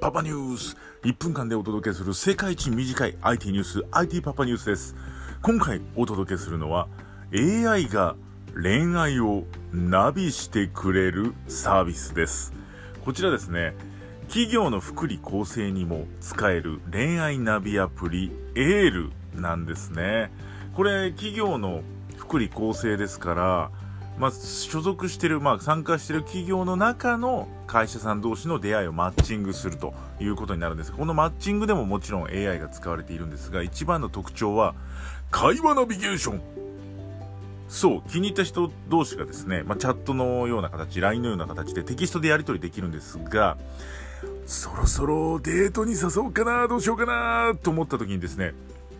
[0.00, 4.96] パパニュース1分間でお届けする世界一短い IT ニュース IT パパニュースです。
[5.42, 6.88] 今回お届けするのは
[7.34, 8.16] AI が
[8.54, 9.44] 恋愛を
[9.74, 12.54] ナビしてくれるサービスです。
[13.04, 13.74] こちらですね
[14.28, 20.32] 企業の福利厚生にも使える恋愛ナビアプリエールなんですね。
[20.72, 21.82] これ企業の
[22.16, 23.70] 福利厚生ですから
[24.18, 30.92] まあ、所属してる、まあ、参加してる企業の中の会社さん同士の出会いをマッチングするということになるんです。
[30.92, 34.74] このマッチングでももちろん AI が使われているんですが一番の特徴は
[35.30, 36.40] 会話ナビゲーション。
[37.68, 43.58] そう気に入った人同士がですね、まあ、チャットのような形 LINE のような形でテキストでやり取りできるんですが
[44.46, 48.54] そろそろデートに誘おうかなどうしようかなと思った時にですね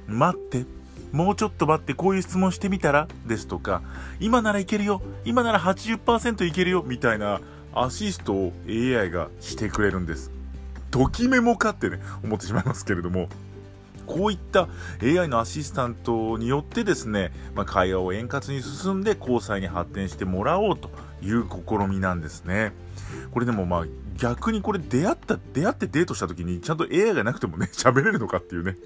[0.09, 0.85] 待って。
[1.12, 3.09] もうちょっと待ってこういう質問してみたら？
[3.27, 3.82] ですとか、
[4.20, 7.40] 今ならいけるよ今なら80%いけるよみたいな
[7.74, 10.30] アシストを AI がしてくれるんです。
[10.90, 13.29] ときメモかってね、思ってしまいますけれども、
[14.06, 14.68] こういった
[15.02, 20.90] AI のアシスタントによってですね、まあ、会話を円滑に進んで交際に発展してもらおうと
[21.23, 22.73] いう試みなんですね。
[23.32, 23.84] これでもまあ
[24.16, 28.76] 逆にこれ出会った、出会ってデートした時にちゃんと AI がなくてもね、喋れるのかっていうね。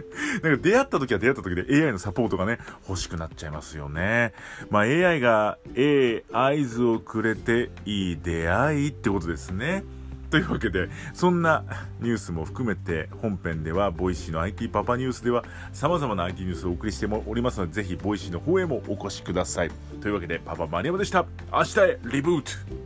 [0.42, 4.32] なんか出会った時は出会った時で AI のサポートがね、欲しくなっちゃいますよね。
[4.70, 9.84] まあ AI が A、合図をくれていい出会いってことですね。
[10.32, 11.62] というわけで、そんな
[12.00, 19.70] ニュースも含めて本編では、ボイシーの IT パパニュースでは様々な IT ニュースをお送りしておりますので、ぜひボイシーの方へもお越しください。
[20.00, 21.26] というわけで、パパマニアムでした。
[21.52, 22.81] 明日へリブート